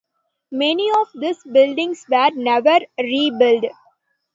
[0.51, 3.65] Many of these buildings were never rebuilt.